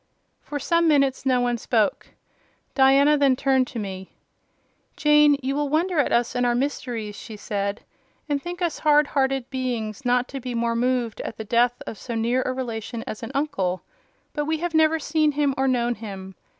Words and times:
For 0.41 0.57
some 0.57 0.87
minutes 0.87 1.27
no 1.27 1.41
one 1.41 1.59
spoke. 1.59 2.07
Diana 2.73 3.19
then 3.19 3.35
turned 3.35 3.67
to 3.67 3.77
me. 3.77 4.13
"Jane, 4.97 5.37
you 5.43 5.53
will 5.55 5.69
wonder 5.69 5.99
at 5.99 6.11
us 6.11 6.33
and 6.33 6.43
our 6.43 6.55
mysteries," 6.55 7.15
she 7.15 7.37
said, 7.37 7.83
"and 8.27 8.41
think 8.41 8.63
us 8.63 8.79
hard 8.79 9.05
hearted 9.05 9.47
beings 9.51 10.03
not 10.03 10.27
to 10.29 10.39
be 10.39 10.55
more 10.55 10.75
moved 10.75 11.21
at 11.21 11.37
the 11.37 11.43
death 11.45 11.83
of 11.85 11.99
so 11.99 12.15
near 12.15 12.41
a 12.47 12.51
relation 12.51 13.03
as 13.05 13.21
an 13.21 13.31
uncle; 13.35 13.83
but 14.33 14.45
we 14.45 14.57
have 14.57 14.73
never 14.73 14.97
seen 14.97 15.33
him 15.33 15.53
or 15.55 15.67
known 15.67 15.93
him. 15.93 16.33